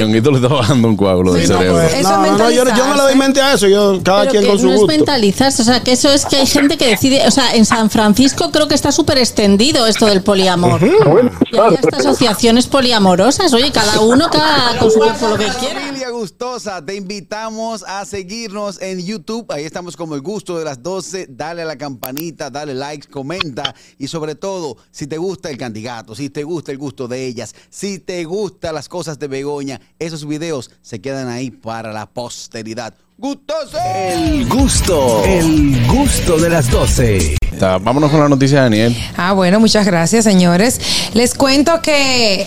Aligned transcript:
Ñonguito 0.00 0.30
le 0.30 0.36
está 0.38 0.48
bajando 0.48 0.88
un 0.88 0.96
coágulo 0.96 1.32
del 1.32 1.46
cerebro. 1.46 1.74
pues, 1.74 1.94
Eso 1.94 2.16
no, 2.16 2.24
es 2.24 2.32
no, 2.32 2.38
no, 2.38 2.50
yo, 2.50 2.64
yo 2.64 2.86
no 2.86 2.94
le 2.94 3.02
doy 3.02 3.14
mentalizarse. 3.14 3.16
mente 3.16 3.40
a 3.40 3.54
eso. 3.54 3.68
Yo, 3.68 4.02
cada 4.02 4.20
Pero 4.20 4.30
quien 4.32 4.42
que 4.42 4.48
con 4.50 4.58
su 4.58 4.66
no 4.66 4.72
es 4.72 4.78
gusto. 4.80 4.92
mentalizarse, 4.96 5.62
o 5.62 5.64
sea, 5.64 5.82
que 5.82 5.92
eso 5.92 6.10
es 6.12 6.26
que 6.26 6.36
hay 6.36 6.46
gente 6.46 6.76
que 6.76 6.86
decide, 6.88 7.26
o 7.26 7.30
sea, 7.30 7.54
en 7.54 7.64
San 7.64 7.90
Francisco 7.90 8.50
creo 8.50 8.68
que 8.68 8.74
está 8.74 8.92
súper 8.92 9.18
extendido 9.18 9.86
esto 9.86 10.06
del 10.06 10.22
poliamor. 10.22 10.80
Y 10.82 11.56
hay 11.58 11.74
hasta 11.74 11.96
asociaciones 11.98 12.66
poliamorosas, 12.66 13.52
oye, 13.52 13.70
cada 13.72 14.00
uno 14.00 14.28
cada 14.30 14.78
con 14.78 14.90
su 14.90 14.98
cuerpo 14.98 15.28
lo 15.28 15.36
que 15.36 15.46
quiera. 15.58 15.80
Familia 15.80 16.10
gustosa, 16.10 16.84
te 16.84 16.94
invitamos 16.94 17.84
a 17.86 18.04
seguirnos 18.04 18.80
en 18.80 19.04
YouTube. 19.04 19.46
Ahí 19.50 19.64
estamos 19.64 19.96
como 19.96 20.14
el 20.14 20.20
gusto 20.20 20.58
de 20.58 20.64
las 20.64 20.82
12. 20.82 21.26
Dale 21.30 21.62
a 21.62 21.64
la 21.64 21.76
campanita, 21.76 22.50
dale 22.50 22.74
like, 22.74 23.08
comenta. 23.08 23.74
Y 23.98 24.08
sobre 24.08 24.34
todo, 24.34 24.76
si 24.90 25.06
te 25.06 25.18
gusta 25.18 25.50
el 25.50 25.56
candidato, 25.58 26.14
si 26.14 26.30
te 26.30 26.44
gusta 26.44 26.72
el 26.72 26.78
gusto 26.78 27.08
de 27.08 27.26
ellas, 27.26 27.54
si 27.70 27.98
te 27.98 28.24
gustan 28.24 28.74
las 28.74 28.88
cosas 28.88 29.18
de 29.18 29.28
Begoña, 29.28 29.80
esos 30.00 30.26
videos 30.26 30.70
se 30.80 31.00
quedan 31.00 31.28
ahí 31.28 31.50
para 31.50 31.92
la 31.92 32.06
posteridad. 32.06 32.94
¡Gustoso! 33.18 33.76
El 33.84 34.48
gusto, 34.48 35.22
el 35.26 35.86
gusto 35.86 36.38
de 36.38 36.48
las 36.48 36.70
12. 36.70 37.36
Está, 37.52 37.76
Vámonos 37.76 38.10
con 38.10 38.18
la 38.18 38.28
noticia 38.28 38.62
Daniel. 38.62 38.96
Ah, 39.18 39.34
bueno, 39.34 39.60
muchas 39.60 39.84
gracias, 39.84 40.24
señores. 40.24 40.80
Les 41.12 41.34
cuento 41.34 41.82
que 41.82 42.46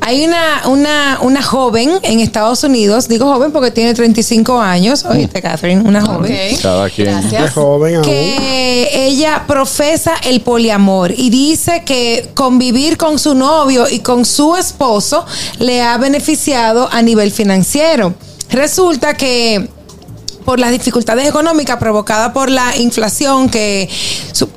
hay 0.00 0.24
una, 0.24 0.62
una, 0.66 1.18
una 1.22 1.42
joven 1.42 1.90
en 2.02 2.20
Estados 2.20 2.64
Unidos, 2.64 3.08
digo 3.08 3.26
joven 3.26 3.52
porque 3.52 3.70
tiene 3.70 3.94
35 3.94 4.60
años, 4.60 5.04
oíste, 5.04 5.42
Catherine, 5.42 5.82
una 5.82 6.00
joven. 6.00 6.56
Cada 6.62 6.88
quien. 6.90 7.08
Gracias. 7.08 7.52
joven 7.52 8.02
que 8.02 9.06
ella 9.06 9.44
profesa 9.46 10.14
el 10.24 10.40
poliamor 10.40 11.12
y 11.16 11.30
dice 11.30 11.82
que 11.84 12.30
convivir 12.34 12.96
con 12.96 13.18
su 13.18 13.34
novio 13.34 13.86
y 13.88 14.00
con 14.00 14.24
su 14.24 14.56
esposo 14.56 15.24
le 15.58 15.82
ha 15.82 15.96
beneficiado 15.98 16.88
a 16.90 17.02
nivel 17.02 17.30
financiero. 17.30 18.14
Resulta 18.50 19.14
que 19.14 19.68
por 20.48 20.58
las 20.58 20.70
dificultades 20.70 21.28
económicas 21.28 21.76
provocadas 21.76 22.32
por 22.32 22.48
la 22.48 22.74
inflación 22.78 23.50
que, 23.50 23.86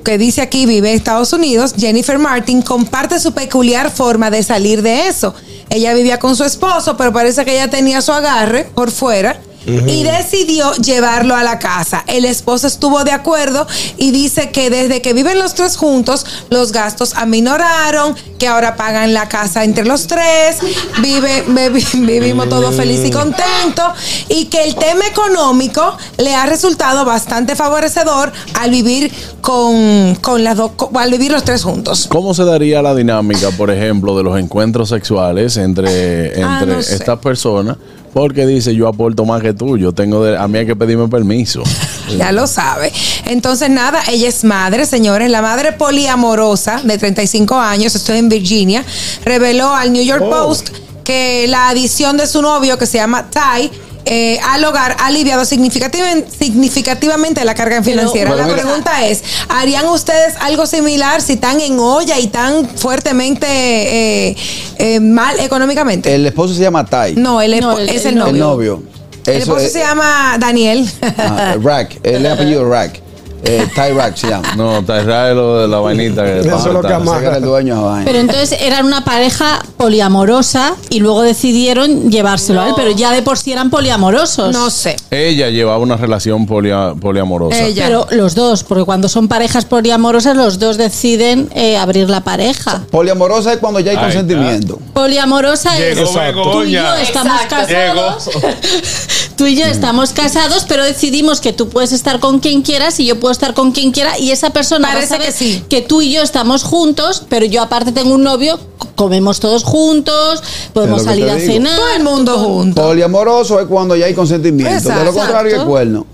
que 0.06 0.18
dice 0.18 0.42
aquí 0.42 0.66
vive 0.66 0.94
Estados 0.94 1.34
Unidos, 1.34 1.74
Jennifer 1.78 2.18
Martin 2.18 2.62
comparte 2.62 3.20
su 3.20 3.34
peculiar 3.34 3.92
forma 3.92 4.32
de 4.32 4.42
salir 4.42 4.84
de 4.84 5.10
eso. 5.10 5.36
Ella 5.70 5.94
vivía 5.94 6.18
con 6.18 6.38
su 6.38 6.46
esposo, 6.46 6.96
pero 6.96 7.12
parece 7.12 7.44
que 7.44 7.52
ella 7.52 7.70
tenía 7.70 8.02
su 8.02 8.14
agarre 8.14 8.70
por 8.74 8.90
fuera. 8.90 9.42
Y 9.66 10.04
decidió 10.04 10.72
llevarlo 10.74 11.36
a 11.36 11.44
la 11.44 11.60
casa. 11.60 12.04
El 12.08 12.26
esposo 12.26 12.66
estuvo 12.68 13.04
de 13.04 13.12
acuerdo 13.12 13.68
y 13.98 14.12
dice 14.12 14.50
que 14.50 14.70
desde 14.72 15.02
que 15.02 15.14
viven 15.14 15.38
los 15.38 15.54
tres 15.54 15.78
juntos, 15.78 16.26
los 16.50 16.72
gastos 16.72 17.14
aminoraron, 17.16 18.16
que 18.40 18.48
ahora 18.48 18.76
pagan 18.76 19.14
la 19.14 19.30
casa 19.30 19.64
entre 19.64 19.86
los 19.86 20.08
tres, 20.08 20.58
vive, 21.02 21.44
vivimos 21.94 22.50
todos 22.50 22.76
felices 22.76 23.08
y 23.10 23.12
contentos, 23.12 23.86
y 24.30 24.46
que 24.46 24.64
el 24.64 24.76
tema 24.76 25.06
económico 25.08 25.96
le 26.18 26.34
ha 26.34 26.46
resultado 26.48 27.06
bastante 27.06 27.56
favorecedor 27.56 28.32
al 28.60 28.72
vivir 28.72 29.12
con, 29.42 30.16
con 30.22 30.44
las 30.44 30.58
dos, 30.58 30.72
al 30.96 31.12
vivir 31.12 31.32
los 31.32 31.44
tres 31.44 31.64
juntos. 31.64 32.08
¿Cómo 32.10 32.34
se 32.34 32.46
daría 32.46 32.82
la 32.82 32.96
dinámica, 32.96 33.50
por 33.52 33.70
ejemplo, 33.70 34.18
de 34.18 34.24
los 34.24 34.40
encuentros 34.40 34.90
sexuales 34.90 35.58
entre, 35.58 36.28
entre 36.30 36.44
Ah, 36.44 36.66
no 36.66 36.82
sé. 36.82 36.96
estas 36.96 37.20
personas? 37.20 37.78
Porque 38.14 38.46
dice, 38.46 38.76
yo 38.76 38.88
aporto 38.88 39.26
más 39.26 39.42
que 39.42 39.54
tú, 39.54 39.78
yo 39.78 39.94
tengo 39.94 40.24
de, 40.24 40.38
a 40.38 40.48
mí 40.48 40.58
hay 40.58 40.66
que 40.66 40.76
pedirme 40.76 41.08
permiso. 41.08 41.64
Ya 42.18 42.34
lo 42.34 42.46
sabe. 42.46 42.92
Entonces, 43.28 43.70
nada, 43.70 44.02
ella 44.10 44.28
es 44.28 44.44
madre, 44.44 44.86
señores. 44.86 45.32
La 45.32 45.42
madre 45.42 45.72
poliamorosa 45.72 46.82
de 46.84 46.98
35 46.98 47.56
años, 47.56 47.96
estoy 47.96 48.18
en 48.18 48.28
Virginia, 48.28 48.84
reveló 49.24 49.74
al 49.74 49.94
New 49.94 50.04
York 50.04 50.30
Post 50.30 50.72
que 51.06 51.46
la 51.48 51.70
adición 51.70 52.18
de 52.18 52.28
su 52.28 52.42
novio, 52.42 52.78
que 52.78 52.86
se 52.86 52.98
llama 52.98 53.30
Ty, 53.30 53.72
eh, 54.06 54.40
al 54.44 54.64
hogar 54.66 54.96
ha 55.00 55.08
aliviado 55.08 55.46
significativa- 55.46 56.08
significativamente 56.40 57.44
la 57.46 57.54
carga 57.56 57.84
financiera. 57.84 58.32
pero 58.32 58.42
la 58.42 58.48
mira- 58.48 58.62
pregunta 58.64 59.06
es, 59.08 59.24
¿harían 59.50 59.86
ustedes 59.88 60.36
algo 60.40 60.66
similar 60.66 61.22
si 61.22 61.34
están 61.34 61.60
en 61.62 61.80
olla 61.80 62.20
y 62.20 62.28
tan 62.28 62.68
fuertemente 62.68 63.46
eh, 63.48 64.36
eh, 64.78 65.00
mal 65.00 65.40
económicamente? 65.40 66.14
El 66.14 66.26
esposo 66.26 66.54
se 66.54 66.62
llama 66.62 66.86
Tai. 66.86 67.16
no, 67.16 67.42
es, 67.42 67.62
No, 67.62 67.78
el- 67.78 67.90
es 67.90 68.06
el 68.06 68.14
el 68.14 68.20
novio. 68.20 68.32
El 68.34 68.40
novio. 68.40 68.84
El 69.28 69.36
esposo 69.42 69.60
es- 69.60 69.74
se 69.74 69.80
llama 69.80 70.36
Daniel. 70.40 70.90
ah, 71.18 71.56
Rack. 71.62 72.00
El 72.04 72.26
apellido 72.26 72.68
Rack. 72.68 73.00
Eh, 73.44 73.68
se 74.16 74.28
llama. 74.30 74.54
No, 74.56 74.80
está 74.80 75.02
Israel 75.02 75.36
lo 75.36 75.62
de 75.62 75.68
la 75.68 75.80
vainita 75.80 76.24
que 76.24 76.40
Eso 76.42 76.56
es 76.58 76.66
lo 76.66 76.82
que 76.82 76.88
está- 76.88 76.96
ama- 76.98 77.18
Ese 77.18 77.26
era 77.28 77.38
el 77.38 77.44
dueño 77.44 77.76
de 77.76 77.82
la 77.82 77.88
vaina. 77.88 78.06
Pero 78.06 78.20
entonces 78.20 78.58
eran 78.62 78.86
una 78.86 79.04
pareja 79.04 79.64
poliamorosa 79.78 80.76
y 80.90 81.00
luego 81.00 81.22
decidieron 81.24 82.12
llevárselo 82.12 82.62
a 82.62 82.68
él, 82.70 82.74
pero 82.76 82.92
ya 82.92 83.12
de 83.12 83.22
por 83.22 83.38
sí 83.38 83.52
eran 83.52 83.70
poliamorosos. 83.70 84.54
no 84.54 84.70
sé. 84.70 84.96
Ella 85.10 85.50
llevaba 85.50 85.80
una 85.80 85.98
relación 85.98 86.46
polia- 86.46 86.94
poliamorosa. 87.00 87.62
Ella. 87.64 87.86
Pero 87.88 88.08
los 88.12 88.36
dos, 88.36 88.64
porque 88.64 88.84
cuando 88.84 89.10
son 89.10 89.28
parejas 89.28 89.66
poliamorosas, 89.66 90.36
los 90.36 90.60
dos 90.60 90.78
deciden 90.78 91.50
eh, 91.56 91.78
abrir 91.78 92.10
la 92.10 92.22
pareja. 92.22 92.84
Poliamorosa 92.92 93.54
es 93.54 93.60
cuando 93.60 93.80
ya 93.80 93.92
hay 93.92 93.98
consentimiento. 93.98 94.80
Poliamorosa 94.94 95.78
es 95.78 95.98
Llegó 95.98 96.52
tú 96.52 96.64
y 96.64 96.72
yo 96.72 96.94
estamos 96.96 97.42
casados. 97.50 98.30
tú 99.42 99.48
y 99.48 99.56
yo 99.56 99.66
estamos 99.66 100.12
casados, 100.14 100.66
pero 100.70 100.84
decidimos 100.84 101.42
que 101.42 101.52
tú 101.52 101.68
puedes 101.68 101.94
estar 101.94 102.20
con 102.20 102.38
quien 102.42 102.62
quieras 102.62 103.00
y 103.00 103.08
yo 103.08 103.20
puedo 103.20 103.32
estar 103.32 103.56
con 103.56 103.72
quien 103.72 103.92
quiera 103.92 104.20
y 104.20 104.30
esa 104.30 104.52
persona 104.52 104.90
va 104.90 104.92
a 104.92 104.96
Parece 104.98 105.14
saber 105.16 105.28
que 105.30 105.34
sí. 105.34 105.64
que 105.68 105.82
tú 105.82 106.04
y 106.04 106.12
yo 106.14 106.22
estamos 106.22 106.62
juntos, 106.62 107.24
pero 107.28 107.48
yo 107.48 107.64
aparte 107.64 107.92
tengo 107.92 108.14
un 108.14 108.22
novio, 108.22 108.60
comemos 108.94 109.40
todos 109.40 109.64
juntos, 109.64 110.44
podemos 110.74 111.02
salir 111.02 111.28
a 111.28 111.38
digo. 111.38 111.54
cenar. 111.54 111.76
Todo 111.76 111.90
el 111.90 112.04
mundo 112.04 112.38
junto. 112.38 112.84
Poliamoroso 112.84 113.60
es 113.60 113.66
cuando 113.66 113.96
ya 113.96 114.06
hay 114.06 114.14
consentimiento. 114.14 114.90
De 114.90 114.94
lo 114.94 115.02
Exacto. 115.02 115.14
contrario, 115.20 115.56
es 115.58 115.64
cuerno. 115.64 116.06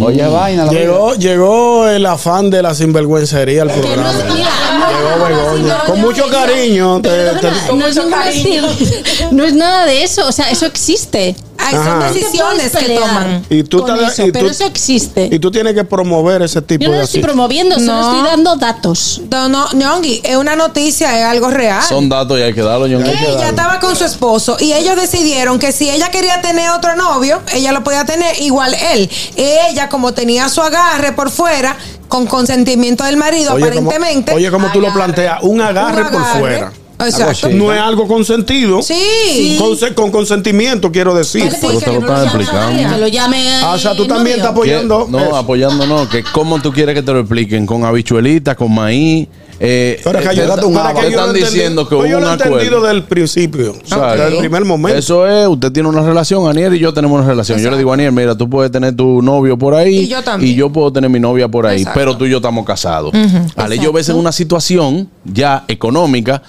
Oye, 0.00 0.26
vaina. 0.26 0.64
la 0.64 0.72
Llegó, 0.72 1.14
llegó 1.14 1.86
el 1.86 2.04
afán 2.06 2.50
de 2.50 2.62
la 2.62 2.74
sinvergüencería 2.74 3.62
al 3.62 3.68
no, 3.68 3.74
programa. 3.74 4.12
mira, 4.34 4.48
Llegó 4.88 5.18
no, 5.18 5.24
Begoña. 5.52 5.78
no, 5.78 5.84
Con 5.84 6.00
no, 6.00 6.06
mucho 6.08 6.26
no, 6.26 6.32
cariño. 6.32 7.00
te- 7.02 7.08
te- 7.10 7.72
no, 7.76 7.86
es 7.86 7.96
ningún 7.96 8.14
estilo. 8.26 8.68
no 9.32 9.44
es 9.44 9.52
nada 9.52 9.84
de 9.86 10.02
eso, 10.02 10.26
o 10.26 10.32
sea, 10.32 10.50
eso 10.50 10.64
existe. 10.66 11.36
Ay, 11.64 11.74
son 11.74 11.86
Ajá. 11.86 12.12
decisiones 12.12 12.72
que 12.72 12.94
toman. 12.98 13.44
Y 13.50 13.62
tú 13.64 13.80
con 13.82 13.98
te- 13.98 14.04
eso, 14.06 14.26
y 14.26 14.32
pero 14.32 14.46
tú- 14.46 14.50
eso 14.52 14.64
existe. 14.66 15.28
Y 15.30 15.38
tú 15.38 15.50
tienes 15.50 15.74
que 15.74 15.84
promover 15.84 16.42
ese 16.42 16.60
tipo 16.62 16.82
Yo 16.84 16.88
no 16.88 16.94
de 16.94 16.98
lo 17.00 17.04
estoy 17.04 17.20
así. 17.20 17.26
promoviendo, 17.26 17.76
solo 17.78 17.92
No. 17.92 18.10
estoy 18.16 18.30
dando 18.30 18.56
datos. 18.56 19.20
No, 19.30 19.48
no, 19.48 19.66
Ñongui, 19.72 20.20
es 20.24 20.36
una 20.36 20.56
noticia, 20.56 21.18
es 21.18 21.24
algo 21.24 21.50
real. 21.50 21.82
Son 21.88 22.08
datos 22.08 22.38
y 22.38 22.42
hay 22.42 22.52
que 22.54 22.62
darlo, 22.62 22.86
ella 22.86 23.48
estaba 23.48 23.78
con 23.80 23.94
su 23.96 24.04
esposo 24.04 24.56
y 24.60 24.72
ellos 24.72 24.96
decidieron 24.96 25.58
que 25.58 25.72
si 25.72 25.88
ella 25.90 26.10
quería 26.10 26.40
tener 26.40 26.70
otro 26.70 26.96
novio, 26.96 27.40
ella 27.52 27.72
lo 27.72 27.82
podía 27.84 28.04
tener 28.04 28.40
igual 28.42 28.74
él. 28.92 29.08
Ella, 29.36 29.88
como 29.88 30.12
tenía 30.12 30.48
su 30.48 30.60
agarre 30.62 31.12
por 31.12 31.30
fuera, 31.30 31.76
con 32.08 32.26
consentimiento 32.26 33.04
del 33.04 33.16
marido, 33.16 33.54
Oye, 33.54 33.70
como, 33.72 33.90
aparentemente. 33.90 34.34
oye, 34.34 34.50
como 34.50 34.70
tú 34.70 34.80
lo 34.80 34.92
planteas, 34.92 35.38
un 35.42 35.60
agarre, 35.60 36.02
un 36.02 36.08
por 36.10 36.20
agarre. 36.22 36.38
fuera. 36.40 36.72
Exacto. 37.06 37.48
No 37.50 37.72
es 37.72 37.80
algo 37.80 38.06
consentido. 38.08 38.82
Sí. 38.82 39.56
Con, 39.58 39.76
se- 39.76 39.94
con 39.94 40.10
consentimiento, 40.10 40.90
quiero 40.92 41.14
decir. 41.14 41.42
Pues 41.42 41.58
Pero 41.60 41.78
te 41.78 41.86
lo 41.92 42.00
llame 42.08 42.24
explicando. 42.24 42.72
nadie, 42.72 42.88
Que 42.94 43.00
lo 43.00 43.08
llame. 43.08 43.48
Ah, 43.62 43.72
o 43.74 43.78
sea, 43.78 43.94
tú 43.96 44.06
también 44.06 44.36
estás 44.36 44.52
apoyando. 44.52 45.06
No, 45.10 45.20
eso. 45.20 45.36
apoyando 45.36 45.86
no. 45.86 46.08
Que 46.08 46.22
cómo 46.32 46.60
tú 46.60 46.72
quieres 46.72 46.94
que 46.94 47.02
te 47.02 47.12
lo 47.12 47.20
expliquen. 47.20 47.66
Con 47.66 47.84
habichuelitas, 47.84 48.56
con 48.56 48.72
maíz. 48.74 49.28
Eh, 49.64 50.00
Pero 50.02 50.18
que 50.18 50.24
eh, 50.24 50.30
yo- 50.34 50.42
un 50.66 50.74
que 50.74 51.02
yo 51.02 51.08
están 51.08 51.28
entendí- 51.30 51.34
diciendo 51.44 51.88
que 51.88 51.94
hubo 51.94 52.04
yo 52.06 52.16
un 52.16 52.24
lo 52.24 52.30
he 52.30 52.32
entendido 52.32 52.58
acuerdo. 52.78 52.86
del 52.88 53.04
principio. 53.04 53.76
Exacto. 53.76 54.06
Desde 54.22 54.28
el 54.32 54.38
primer 54.38 54.64
momento. 54.64 54.98
Eso 54.98 55.24
es, 55.28 55.46
usted 55.46 55.70
tiene 55.70 55.88
una 55.88 56.02
relación, 56.02 56.48
Aniel 56.48 56.74
y 56.74 56.80
yo 56.80 56.92
tenemos 56.92 57.16
una 57.20 57.28
relación. 57.28 57.60
Yo 57.60 57.70
le 57.70 57.78
digo 57.78 57.92
a 57.92 57.94
Aniel, 57.94 58.10
mira, 58.10 58.34
tú 58.36 58.50
puedes 58.50 58.72
tener 58.72 58.96
tu 58.96 59.22
novio 59.22 59.56
por 59.56 59.74
ahí 59.76 59.98
Y 59.98 60.08
yo 60.08 60.20
también. 60.24 60.50
y 60.52 60.56
yo 60.56 60.70
puedo 60.72 60.92
tener 60.92 61.08
mi 61.10 61.20
novia 61.20 61.46
por 61.46 61.66
ahí, 61.66 61.80
Exacto. 61.82 62.00
pero 62.00 62.16
tú 62.16 62.24
y 62.24 62.30
yo 62.30 62.38
estamos 62.38 62.66
casados. 62.66 63.12
Al 63.54 63.72
ellos 63.72 63.92
verse 63.92 64.10
en 64.10 64.18
una 64.18 64.32
situación 64.32 65.08
ya 65.24 65.64
económica, 65.68 66.42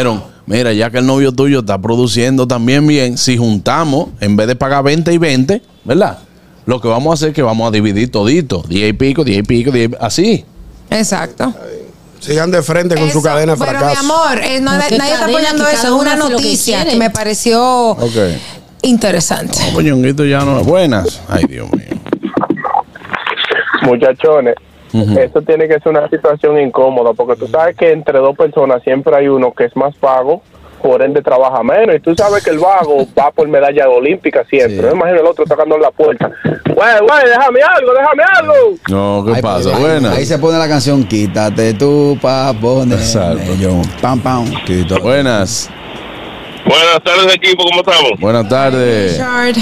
dijeron, 0.00 0.22
mira, 0.46 0.72
ya 0.72 0.90
que 0.90 0.98
el 0.98 1.06
novio 1.06 1.32
tuyo 1.32 1.60
está 1.60 1.78
produciendo 1.78 2.46
también 2.48 2.86
bien, 2.86 3.18
si 3.18 3.36
juntamos, 3.36 4.08
en 4.20 4.36
vez 4.36 4.46
de 4.46 4.56
pagar 4.56 4.82
20 4.82 5.12
y 5.12 5.18
20, 5.18 5.62
¿verdad? 5.84 6.18
Lo 6.66 6.80
que 6.80 6.88
vamos 6.88 7.10
a 7.10 7.14
hacer 7.14 7.28
es 7.30 7.34
que 7.34 7.42
vamos 7.42 7.68
a 7.68 7.70
dividir 7.70 8.10
todito, 8.10 8.64
10 8.68 8.90
y 8.90 8.92
pico, 8.94 9.24
10 9.24 9.38
y 9.38 9.42
pico, 9.42 9.70
10 9.70 9.90
y- 9.90 9.94
así. 10.00 10.44
Exacto. 10.90 11.52
Sigan 12.20 12.50
de 12.50 12.62
frente 12.62 12.94
con 12.96 13.10
su 13.10 13.22
cadena 13.22 13.54
de 13.54 13.64
Pero 13.64 13.78
mi 13.86 13.94
amor, 13.96 14.38
eh, 14.42 14.60
no- 14.60 14.72
No, 14.76 14.82
¿qué 14.88 14.98
nadie 14.98 15.12
está 15.14 15.26
apoyando 15.26 15.66
eso. 15.68 15.86
Es 15.86 15.92
una 15.92 16.12
que 16.12 16.18
noticia 16.18 16.84
que, 16.84 16.96
me 16.96 17.10
pareció 17.10 17.96
interesante. 18.82 19.58
Poñonguito 19.72 20.24
ya 20.24 20.40
no. 20.44 20.62
Buenas. 20.64 21.20
Ay, 21.28 21.44
Dios 21.48 21.70
mío. 21.72 21.98
Muchachones, 23.82 24.54
eso 24.92 25.42
tiene 25.42 25.68
que 25.68 25.74
ser 25.80 25.88
una 25.88 26.08
situación 26.08 26.60
incómoda, 26.60 27.12
porque 27.12 27.36
tú 27.36 27.46
sabes 27.48 27.76
que 27.76 27.92
entre 27.92 28.18
dos 28.18 28.36
personas 28.36 28.82
siempre 28.82 29.14
hay 29.16 29.28
uno 29.28 29.52
que 29.52 29.64
es 29.64 29.76
más 29.76 29.94
vago, 30.00 30.42
por 30.82 31.02
ende 31.02 31.20
trabaja 31.20 31.62
menos, 31.62 31.94
y 31.96 32.00
tú 32.00 32.14
sabes 32.16 32.42
que 32.42 32.50
el 32.50 32.58
vago 32.58 33.06
va 33.18 33.30
por 33.30 33.46
medalla 33.48 33.88
olímpica 33.88 34.44
siempre. 34.48 34.76
Sí. 34.78 34.82
No 34.82 34.92
imagino 34.92 35.20
el 35.20 35.26
otro 35.26 35.44
tocando 35.44 35.76
en 35.76 35.82
la 35.82 35.90
puerta. 35.90 36.30
Güey, 36.44 36.74
güey, 37.00 37.26
déjame 37.26 37.60
algo, 37.62 37.92
déjame 37.92 38.22
algo. 38.38 38.54
No, 38.88 39.24
¿qué 39.26 39.34
Ahí- 39.36 39.42
pasa? 39.42 39.76
ahí- 39.76 39.82
Buenas. 39.82 40.16
Ahí 40.16 40.24
se 40.24 40.38
pone 40.38 40.58
la 40.58 40.68
canción 40.68 41.04
Quítate 41.04 41.74
tú 41.74 42.16
pa' 42.22 42.54
ponerme 42.58 42.94
Exacto. 42.94 43.54
yo. 43.58 43.82
Pam, 44.00 44.18
pam. 44.20 44.44
Quítate. 44.64 45.00
Buenas. 45.02 45.68
Buenas 46.64 47.02
tardes, 47.04 47.34
equipo, 47.34 47.62
¿cómo 47.64 47.80
estamos? 47.80 48.12
Buenas 48.20 48.48
tardes. 48.48 49.12
Richard. 49.18 49.56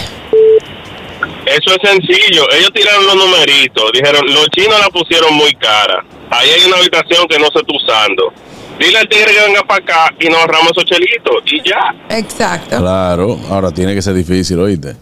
Eso 1.56 1.70
es 1.74 1.90
sencillo. 1.90 2.42
Ellos 2.52 2.70
tiraron 2.74 3.06
los 3.06 3.16
numeritos. 3.16 3.90
Dijeron, 3.92 4.26
los 4.26 4.46
chinos 4.50 4.78
la 4.80 4.88
pusieron 4.90 5.34
muy 5.34 5.52
cara. 5.54 6.04
Ahí 6.30 6.50
hay 6.50 6.66
una 6.66 6.76
habitación 6.76 7.26
que 7.28 7.38
no 7.38 7.46
se 7.52 7.58
está 7.60 7.72
usando. 7.74 8.32
Dile 8.78 8.98
al 8.98 9.08
tigre 9.08 9.32
que 9.34 9.40
venga 9.46 9.62
para 9.66 9.82
acá 9.82 10.14
y 10.20 10.26
nos 10.28 10.38
ahorramos 10.38 10.70
esos 10.72 10.84
chelitos. 10.84 11.42
Y 11.46 11.68
ya. 11.68 12.16
Exacto. 12.16 12.76
Claro, 12.78 13.38
ahora 13.50 13.70
tiene 13.72 13.94
que 13.94 14.02
ser 14.02 14.14
difícil, 14.14 14.58
¿oíste? 14.60 14.94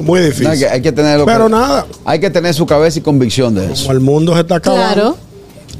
Muy 0.00 0.20
No, 0.20 0.24
hay, 0.26 0.30
difícil. 0.32 0.58
que, 0.58 0.68
hay 0.68 0.82
que 0.82 0.92
tenerlo. 0.92 1.24
Pero 1.26 1.48
nada, 1.48 1.86
Hay 2.04 2.18
que 2.20 2.30
tener 2.30 2.52
su 2.54 2.66
cabeza 2.66 2.98
y 2.98 3.02
convicción 3.02 3.54
de 3.54 3.72
eso. 3.72 3.82
como 3.82 3.92
el 3.92 4.00
mundo 4.00 4.34
se 4.34 4.40
está 4.40 4.56
acabando. 4.56 4.94
Claro. 4.94 5.16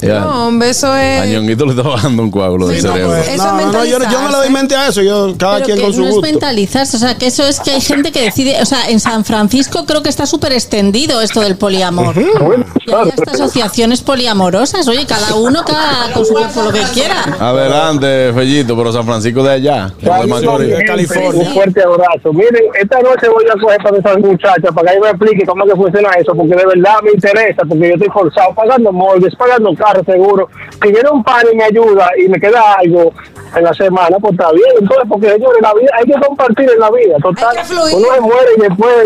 Ya. 0.03 0.21
No, 0.21 0.49
hombre, 0.49 0.71
eso 0.71 0.89
A 0.91 1.25
es. 1.25 1.31
Ñonguito 1.31 1.65
le 1.65 1.71
está 1.73 1.83
bajando 1.83 2.23
un 2.25 2.31
coágulo 2.31 2.67
del 2.69 2.81
Sí, 2.81 2.87
no, 2.87 2.93
cerebro. 2.93 3.15
pues. 3.17 3.29
Eso 3.29 3.45
No, 3.53 3.61
es 3.61 3.67
no, 3.67 3.85
yo, 3.85 3.99
yo 3.99 4.21
no 4.23 4.29
le 4.31 4.37
doy 4.37 4.51
mente 4.51 4.75
a 4.77 4.89
eso. 4.89 5.01
Yo, 5.03 5.35
cada 5.39 5.55
Pero 5.55 5.67
quien 5.67 5.77
que 5.79 5.85
con 5.85 5.95
su 5.95 6.01
no 6.01 6.07
es 6.09 6.15
gusto. 6.15 6.27
mentalizarse, 6.29 6.97
o 6.97 7.01
sea, 7.01 7.17
que 7.17 7.27
eso 7.29 7.45
es 7.47 7.61
que 7.61 7.71
hay 7.71 7.81
gente 7.81 8.11
que 8.13 8.21
decide, 8.23 8.61
o 8.61 8.67
sea, 8.67 8.89
en 8.89 9.01
San 9.01 9.25
Francisco 9.25 9.85
creo 9.87 10.03
que 10.03 10.09
está 10.09 10.27
súper 10.27 10.53
extendido 10.53 11.21
esto 11.21 11.41
del 11.41 11.57
poliamor. 11.57 12.15
Y 12.17 12.93
hay 12.93 13.09
hasta 13.11 13.31
asociaciones 13.33 14.01
poliamorosas, 14.03 14.87
oye, 14.89 15.07
cada 15.07 15.35
uno 15.37 15.63
cada 15.65 16.13
con 16.13 16.27
su 16.27 16.33
cuerpo 16.33 16.63
lo 16.63 16.73
que 16.73 16.81
quiera. 16.93 17.23
Adelante, 17.39 18.33
Fellito, 18.35 18.77
pero 18.77 18.93
San 18.93 19.05
Francisco 19.05 19.43
de 19.43 19.51
allá. 19.53 19.93
no 20.03 20.59
de 20.59 20.85
California. 20.85 21.31
Un 21.49 21.55
fuerte 21.55 21.83
abrazo. 21.83 22.33
Miren, 22.33 22.65
esta 22.81 23.01
noche 23.01 23.29
voy 23.29 23.45
a 23.49 23.61
coger 23.61 23.79
para 23.83 23.99
esas 23.99 24.19
muchachas 24.19 24.71
para 24.75 24.91
que 24.93 24.97
ella 24.99 25.05
me 25.05 25.11
explique 25.11 25.47
cómo 25.47 25.65
que 25.65 25.73
funciona 25.77 26.11
eso, 26.19 26.33
porque 26.35 26.55
de 26.57 26.67
verdad 26.67 26.97
me 27.03 27.13
interesa, 27.13 27.63
porque 27.69 27.89
yo 27.89 27.95
estoy 27.95 28.09
forzado 28.13 28.55
pagando 28.55 28.93
mortgage, 28.93 29.37
pagando 29.37 29.75
carro 29.93 30.05
seguro. 30.05 30.49
Que 30.81 30.91
viene 30.91 31.09
un 31.11 31.23
par 31.23 31.45
y 31.53 31.57
me 31.57 31.65
ayuda 31.65 32.09
y 32.25 32.29
me 32.29 32.41
queda 32.41 32.75
algo 32.75 33.13
en 33.57 33.65
la 33.65 33.75
semana, 33.75 34.17
pues 34.21 34.33
está 34.33 34.51
bien. 34.53 34.65
Entonces, 34.81 35.05
porque 35.09 35.29
señores, 35.31 35.61
la 35.63 35.75
vida 35.75 35.91
hay 35.99 36.05
que 36.07 36.27
compartir 36.27 36.71
en 36.71 36.79
la 36.81 36.91
vida. 36.91 37.17
Total, 37.23 37.57
uno 37.95 38.15
se 38.15 38.21
muere 38.21 38.49
y 38.57 38.61
después 38.63 38.97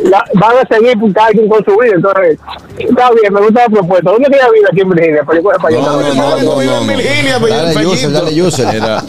la- 0.10 0.24
van 0.34 0.56
a 0.58 0.74
seguir 0.74 0.96
cada 1.12 1.28
quien 1.28 1.48
con 1.48 1.64
su 1.64 1.76
vida. 1.78 1.92
Entonces, 1.96 2.38
está 2.78 3.10
bien, 3.12 3.32
me 3.32 3.40
gusta 3.42 3.62
la 3.62 3.68
propuesta. 3.68 4.10
¿Dónde 4.10 4.28
queda 4.30 4.50
vida 4.50 4.68
aquí 4.72 4.80
en 4.80 4.88
Virginia? 4.90 5.22
Para 5.24 5.38
yo 5.38 5.44
coger 5.44 5.60
para 5.60 5.76
allá. 5.76 5.86
No, 5.86 5.92
no, 5.92 6.14
no, 6.42 6.62
en 6.62 6.66
no. 6.86 6.96
Virginia, 6.96 7.38
pero 7.42 7.54
Dale, 7.54 7.86
user, 7.86 8.12
dale, 8.12 8.42
user. 8.42 8.66
Mira, 8.72 9.02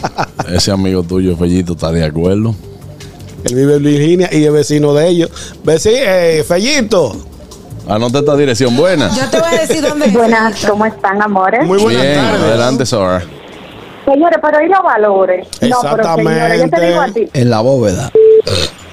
ese 0.54 0.70
amigo 0.70 1.02
tuyo, 1.02 1.36
Fellito, 1.36 1.72
está 1.72 1.90
de 1.92 2.04
acuerdo. 2.04 2.54
Él 3.44 3.54
vive 3.54 3.76
en 3.76 3.82
Virginia 3.82 4.28
y 4.32 4.44
es 4.44 4.52
vecino 4.52 4.92
de 4.92 5.08
ellos. 5.08 5.30
Vecino, 5.64 5.96
eh, 5.98 6.44
Fellito. 6.46 7.16
Anota 7.88 8.18
esta 8.18 8.36
dirección. 8.36 8.76
Buena. 8.76 9.08
Yo 9.10 9.30
te 9.30 9.38
voy 9.38 9.54
a 9.54 9.60
decir 9.60 9.82
dónde 9.82 10.06
es. 10.06 10.12
Buenas, 10.12 10.66
¿cómo 10.66 10.86
están, 10.86 11.22
amores? 11.22 11.64
Muy 11.64 11.80
buenas 11.80 12.02
Bien, 12.02 12.16
tardes. 12.16 12.42
adelante, 12.42 12.86
Sora. 12.86 13.22
Señores, 14.04 14.38
pero 14.42 14.62
¿y 14.62 14.68
los 14.68 14.82
valores? 14.82 15.48
No, 15.62 15.76
pero 15.82 16.14
señores, 16.16 16.62
yo 16.62 16.70
te 16.70 16.86
digo 16.86 17.00
a 17.00 17.06
ti, 17.08 17.28
En 17.32 17.50
la 17.50 17.60
bóveda. 17.60 18.10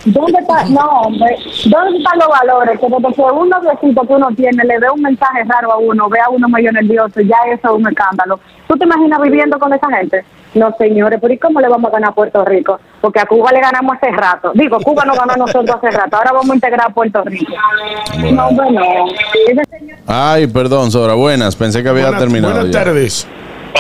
¿dónde 0.06 0.38
está? 0.40 0.66
No, 0.66 0.81
hombre, 1.06 1.36
¿dónde 1.66 1.98
están 1.98 2.19
los 2.19 2.28
valores? 2.28 2.80
Que 2.80 2.88
desde 2.88 3.13
que 3.16 3.22
un 3.22 3.50
noviecito 3.50 4.01
que 4.01 4.13
uno 4.13 4.28
tiene 4.36 4.63
le 4.66 4.80
ve 4.80 4.90
un 4.90 5.01
mensaje 5.01 5.44
raro 5.45 5.72
a 5.72 5.78
uno, 5.78 6.10
ve 6.10 6.19
a 6.19 6.30
uno 6.30 6.48
medio 6.50 6.72
nervioso, 6.72 7.22
ya 7.22 7.38
eso 7.51 7.69
es 7.69 7.80
un 7.81 7.88
escándalo. 7.88 8.40
¿Tú 8.68 8.75
te 8.75 8.84
imaginas 8.86 9.22
viviendo 9.22 9.57
con 9.60 9.74
esa 9.74 9.88
gente? 9.90 10.25
No, 10.56 10.74
señores, 10.78 11.19
pero 11.22 11.34
¿y 11.34 11.38
cómo 11.38 11.62
le 11.62 11.69
vamos 11.69 11.90
a 11.90 11.94
ganar 11.94 12.10
a 12.10 12.13
Puerto 12.13 12.44
Rico? 12.45 12.80
Porque 13.03 13.19
a 13.19 13.25
Cuba 13.25 13.51
le 13.51 13.59
ganamos 13.59 13.97
hace 13.97 14.09
rato. 14.15 14.53
Digo, 14.55 14.79
Cuba 14.79 15.03
no 15.03 15.13
ganó 15.13 15.33
a 15.33 15.35
nosotros 15.35 15.75
hace 15.75 15.91
rato, 15.91 16.15
ahora 16.15 16.31
vamos 16.31 16.51
a 16.51 16.55
integrar 16.55 16.88
a 16.89 16.94
Puerto 16.94 17.21
Rico. 17.25 17.51
No, 18.31 18.50
bueno, 18.51 18.81
señor... 19.33 19.97
Ay, 20.07 20.47
perdón, 20.47 20.89
Sora. 20.89 21.13
Buenas. 21.13 21.53
Pensé 21.57 21.83
que 21.83 21.89
había 21.89 22.03
Buenas- 22.03 22.21
terminado 22.21 22.53
Buenas 22.53 22.73
ya. 22.73 22.83
tardes. 22.85 23.27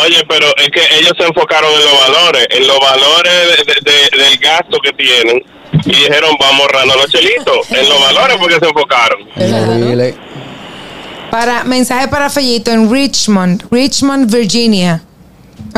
Oye, 0.03 0.17
pero 0.27 0.47
es 0.57 0.67
que 0.71 0.81
ellos 0.99 1.13
se 1.17 1.23
enfocaron 1.25 1.71
en 1.71 1.85
los 1.85 1.99
valores, 2.01 2.47
en 2.49 2.67
los 2.67 2.77
valores 2.81 3.33
de- 3.65 3.73
de- 3.73 3.91
de- 4.17 4.23
del 4.25 4.37
gasto 4.39 4.77
que 4.83 4.91
tienen. 4.91 5.41
Y 5.85 5.89
dijeron, 5.89 6.31
vamos 6.37 6.61
ahorrando 6.63 6.95
los 6.95 7.07
chelitos. 7.09 7.71
En 7.71 7.87
los 7.87 8.01
valores 8.01 8.35
porque 8.37 8.55
se 8.59 8.65
enfocaron. 8.65 9.19
Para, 11.31 11.63
mensaje 11.63 12.09
para 12.09 12.29
Fellito 12.29 12.71
en 12.71 12.91
Richmond, 12.91 13.63
Richmond, 13.71 14.29
Virginia. 14.29 15.01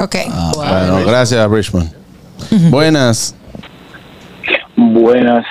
Ok. 0.01 0.15
Bueno, 0.55 1.05
gracias, 1.05 1.47
Richmond. 1.49 1.93
Buenas. 2.69 3.35
Buenas. 4.75 5.45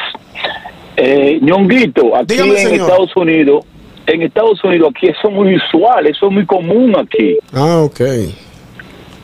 Eh, 0.96 1.38
Ñonguito, 1.42 2.14
aquí 2.16 2.34
Dígame, 2.34 2.50
en 2.52 2.56
señor. 2.68 2.80
Estados 2.88 3.16
Unidos, 3.16 3.64
en 4.06 4.22
Estados 4.22 4.62
Unidos 4.62 4.92
aquí 4.94 5.08
eso 5.08 5.28
es 5.28 5.34
muy 5.34 5.56
usual, 5.56 6.06
eso 6.06 6.26
es 6.26 6.32
muy 6.32 6.46
común 6.46 6.94
aquí, 6.96 7.36
Ah, 7.52 7.80
ok. 7.82 8.00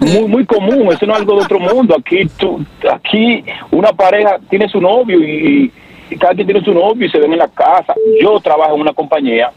muy 0.01 0.27
muy 0.27 0.45
común, 0.47 0.89
eso 0.93 1.07
no 1.07 1.12
es 1.12 1.19
algo 1.21 1.37
de 1.37 1.43
otro 1.45 1.61
mundo. 1.61 1.95
Aquí 1.97 2.27
tú, 2.39 2.65
aquí 2.93 3.45
una 3.71 3.93
pareja 3.93 4.39
tiene 4.49 4.69
su 4.69 4.81
novio 4.81 5.21
y, 5.23 5.71
y 6.11 6.17
cada 6.17 6.35
quien 6.35 6.47
tiene 6.47 6.65
su 6.65 6.73
novio 6.75 7.07
y 7.07 7.11
se 7.11 7.19
ven 7.21 7.33
en 7.35 7.39
la 7.39 7.49
casa. 7.49 7.95
Yo 8.21 8.41
trabajo 8.41 8.75
en 8.75 8.81
una 8.81 8.93
compañía 8.93 9.53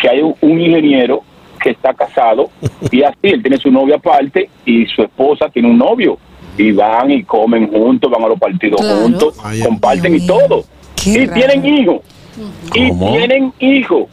que 0.00 0.08
hay 0.08 0.22
un, 0.22 0.34
un 0.40 0.58
ingeniero 0.60 1.22
que 1.62 1.70
está 1.70 1.92
casado 1.92 2.48
y 2.90 3.02
así 3.02 3.18
él 3.24 3.42
tiene 3.42 3.58
su 3.58 3.70
novia 3.70 3.96
aparte 3.96 4.48
y 4.64 4.86
su 4.86 5.02
esposa 5.02 5.50
tiene 5.50 5.68
un 5.68 5.76
novio 5.76 6.16
y 6.58 6.72
van 6.72 7.10
y 7.10 7.22
comen 7.24 7.70
juntos, 7.70 8.10
van 8.10 8.24
a 8.24 8.28
los 8.28 8.38
partidos 8.38 8.80
Claro. 8.80 9.00
juntos, 9.02 9.34
Ay, 9.42 9.60
comparten 9.60 10.12
Dios 10.12 10.22
y 10.22 10.26
mío. 10.26 10.38
todo. 10.48 10.64
Qué 11.02 11.10
y 11.10 11.26
raro. 11.26 11.32
tienen 11.40 11.66
hijos. 11.66 11.96
Y 12.74 12.92
tienen 12.92 13.52
hijos. 13.58 14.04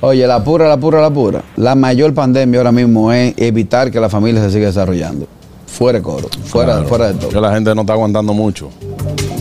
Oye, 0.00 0.26
la 0.26 0.42
pura, 0.42 0.68
la 0.68 0.76
pura, 0.76 1.00
la 1.00 1.10
pura. 1.10 1.42
La 1.56 1.74
mayor 1.74 2.12
pandemia 2.14 2.58
ahora 2.60 2.72
mismo 2.72 3.12
es 3.12 3.34
evitar 3.36 3.90
que 3.90 4.00
la 4.00 4.08
familia 4.08 4.40
se 4.42 4.50
siga 4.50 4.66
desarrollando. 4.66 5.26
Fuera 5.66 5.98
de 5.98 6.02
coro, 6.02 6.28
fuera, 6.44 6.72
Claro, 6.74 6.88
fuera 6.88 7.12
de 7.12 7.18
Que 7.18 7.26
todo. 7.26 7.40
la 7.40 7.54
gente 7.54 7.74
no 7.74 7.80
está 7.82 7.92
aguantando 7.94 8.34
mucho. 8.34 8.70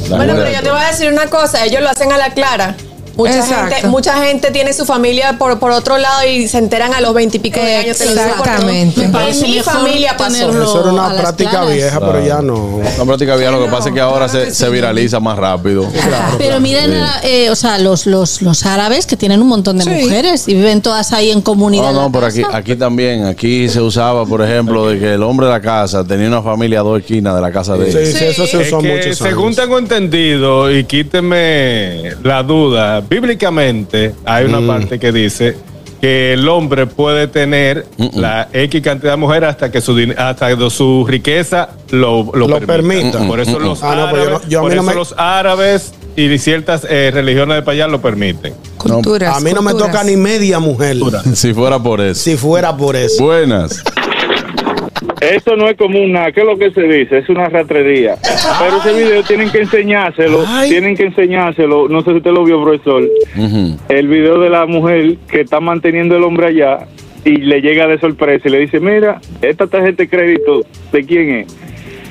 La 0.09 0.17
Bueno, 0.17 0.33
pero 0.35 0.51
yo 0.51 0.61
te 0.61 0.69
voy 0.71 0.79
a 0.79 0.87
decir 0.87 1.11
una 1.11 1.27
cosa, 1.27 1.65
ellos 1.65 1.81
lo 1.81 1.89
hacen 1.89 2.11
a 2.11 2.17
la 2.17 2.29
clara. 2.33 2.75
Mucha 3.21 3.39
Exacto. 3.39 3.75
gente, 3.75 3.87
mucha 3.87 4.23
gente 4.25 4.51
tiene 4.51 4.73
su 4.73 4.85
familia 4.85 5.37
por, 5.37 5.59
por 5.59 5.71
otro 5.71 5.97
lado 5.97 6.25
y 6.27 6.47
se 6.47 6.57
enteran 6.57 6.93
a 6.93 7.01
los 7.01 7.13
veintipico 7.13 7.59
de 7.59 7.75
años. 7.75 8.01
Exactamente. 8.01 9.07
Me 9.07 9.29
En 9.29 9.41
mi 9.41 9.59
familia 9.59 10.17
pasó. 10.17 10.49
Eso 10.49 10.81
era 10.81 10.91
una 10.91 11.15
práctica 11.15 11.65
vieja, 11.65 11.99
pero 11.99 12.25
ya 12.25 12.41
no. 12.41 12.79
La 12.97 13.05
práctica 13.05 13.35
bien, 13.35 13.51
lo 13.51 13.59
que 13.59 13.67
no, 13.67 13.71
pasa 13.71 13.89
es 13.89 13.95
que 13.95 14.01
ahora 14.01 14.25
claro 14.27 14.39
se, 14.45 14.45
que 14.49 14.55
se 14.55 14.69
viraliza 14.69 15.19
más 15.19 15.37
rápido. 15.37 15.87
Pero 16.37 16.59
miren, 16.59 16.93
eh, 17.23 17.49
o 17.49 17.55
sea, 17.55 17.77
los, 17.77 18.05
los, 18.07 18.41
los 18.41 18.65
árabes 18.65 19.05
que 19.05 19.15
tienen 19.15 19.41
un 19.41 19.47
montón 19.47 19.77
de 19.77 19.83
Sí. 19.83 19.89
mujeres 19.89 20.47
y 20.47 20.53
viven 20.53 20.81
todas 20.81 21.11
ahí 21.11 21.31
en 21.31 21.41
comunidad. 21.41 21.91
No, 21.91 22.03
no, 22.03 22.11
pero 22.11 22.27
aquí, 22.27 22.43
aquí 22.51 22.75
también, 22.75 23.25
aquí 23.25 23.67
se 23.69 23.81
usaba, 23.81 24.25
por 24.25 24.41
ejemplo, 24.41 24.87
de 24.87 24.99
que 24.99 25.13
el 25.13 25.23
hombre 25.23 25.47
de 25.47 25.51
la 25.53 25.61
casa 25.61 26.03
tenía 26.03 26.27
una 26.27 26.41
familia 26.41 26.79
a 26.79 26.83
dos 26.83 26.99
esquinas 26.99 27.35
de 27.35 27.41
la 27.41 27.51
casa 27.51 27.75
de 27.77 27.89
él. 27.89 28.05
Sí, 28.07 28.13
sí, 28.17 28.25
eso 28.25 28.45
se 28.47 28.61
Es 28.61 28.67
usó 28.67 28.79
que, 28.79 28.93
muchos 28.95 29.17
según 29.17 29.55
tengo 29.55 29.77
entendido, 29.79 30.71
y 30.71 30.83
quíteme 30.83 32.15
la 32.23 32.43
duda, 32.43 33.01
bíblicamente 33.11 34.15
hay 34.25 34.45
una 34.45 34.61
Mm. 34.61 34.67
parte 34.67 34.97
que 34.99 35.11
dice 35.11 35.57
que 35.99 36.33
el 36.33 36.47
hombre 36.49 36.87
puede 36.87 37.27
tener 37.27 37.85
la 38.13 38.47
X 38.51 38.81
cantidad 38.81 39.11
de 39.11 39.17
mujeres 39.17 39.49
hasta 39.49 39.69
que 39.69 39.81
su 39.81 39.95
hasta 40.17 40.55
que 40.55 40.69
su 40.71 41.05
riqueza 41.07 41.69
lo, 41.91 42.31
lo, 42.33 42.47
Lo 42.47 42.59
permita. 42.61 43.19
Por 43.27 43.39
eso 43.39 43.59
los 43.59 43.83
Ah, 43.83 44.11
no, 44.11 44.39
yo 44.47 44.63
yo 44.63 44.75
no 44.75 44.81
me- 44.83 44.95
los 44.95 45.13
árabes 45.17 45.93
y 46.15 46.35
ciertas 46.39 46.87
eh, 46.89 47.11
religiones 47.13 47.63
de 47.63 47.71
allá 47.71 47.87
lo 47.87 48.01
permiten. 48.01 48.53
Culturas. 48.77 49.37
A 49.37 49.39
mí 49.41 49.51
no 49.53 49.61
me 49.61 49.73
toca 49.73 50.03
ni 50.03 50.15
media 50.17 50.57
mujer. 50.59 50.97
Si 51.35 51.53
fuera 51.53 51.77
por 51.77 52.01
eso. 52.01 52.19
Si 52.23 52.35
fuera 52.37 52.75
por 52.75 52.95
eso. 52.95 53.23
Buenas. 53.23 53.83
Eso 55.19 55.55
no 55.55 55.67
es 55.67 55.77
común 55.77 56.11
nada, 56.11 56.31
¿qué 56.31 56.41
es 56.41 56.45
lo 56.45 56.57
que 56.57 56.71
se 56.71 56.81
dice? 56.83 57.19
Es 57.19 57.29
una 57.29 57.49
ratrería. 57.49 58.15
Pero 58.59 58.77
ese 58.77 58.93
video 59.03 59.23
tienen 59.23 59.49
que 59.49 59.59
enseñárselo, 59.61 60.43
Ay. 60.47 60.69
tienen 60.69 60.95
que 60.95 61.03
enseñárselo. 61.05 61.87
No 61.89 62.01
sé 62.01 62.11
si 62.11 62.17
usted 62.17 62.31
lo 62.31 62.43
vio, 62.43 62.61
profesor. 62.63 63.03
Ujú. 63.37 63.77
El 63.89 64.07
video 64.07 64.39
de 64.39 64.49
la 64.49 64.65
mujer 64.65 65.15
que 65.29 65.41
está 65.41 65.59
manteniendo 65.59 66.15
el 66.15 66.23
hombre 66.23 66.47
allá 66.47 66.85
y 67.25 67.37
le 67.37 67.61
llega 67.61 67.87
de 67.87 67.99
sorpresa 67.99 68.47
y 68.47 68.51
le 68.51 68.59
dice, 68.59 68.79
mira, 68.79 69.19
esta 69.41 69.67
tarjeta 69.67 70.03
de 70.03 70.09
crédito, 70.09 70.61
¿de 70.91 71.03
quién 71.05 71.29
es? 71.31 71.57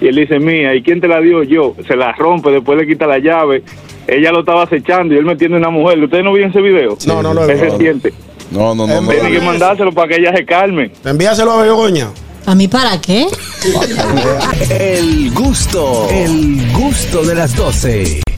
Y 0.00 0.08
él 0.08 0.16
dice, 0.16 0.38
mía, 0.38 0.74
¿y 0.74 0.82
quién 0.82 1.00
te 1.00 1.08
la 1.08 1.20
dio? 1.20 1.42
Yo. 1.42 1.74
Se 1.86 1.94
la 1.94 2.12
rompe, 2.12 2.50
después 2.50 2.78
le 2.78 2.86
quita 2.86 3.06
la 3.06 3.18
llave. 3.18 3.62
Ella 4.08 4.32
lo 4.32 4.40
estaba 4.40 4.62
acechando 4.62 5.14
y 5.14 5.18
él 5.18 5.24
metiendo 5.24 5.56
una 5.56 5.70
mujer. 5.70 6.02
¿Ustedes 6.02 6.24
no 6.24 6.32
vieron 6.32 6.50
ese 6.50 6.60
video? 6.60 6.96
No, 7.06 7.22
no 7.22 7.34
lo 7.34 7.42
he 7.48 7.52
Es 7.52 7.60
visto. 7.60 7.76
reciente. 7.78 8.12
No, 8.50 8.74
no, 8.74 8.86
no. 8.86 9.00
no. 9.00 9.08
Tienen 9.10 9.32
que 9.32 9.40
mandárselo 9.40 9.92
para 9.92 10.08
que 10.08 10.16
ella 10.16 10.34
se 10.34 10.44
calme. 10.44 10.90
Envíaselo 11.04 11.52
a 11.52 11.62
Begoña. 11.62 12.08
¿A 12.50 12.54
mí 12.56 12.66
para 12.66 13.00
qué? 13.00 13.28
El 14.70 15.30
gusto, 15.30 16.08
el 16.10 16.72
gusto 16.72 17.22
de 17.22 17.36
las 17.36 17.54
12. 17.54 18.22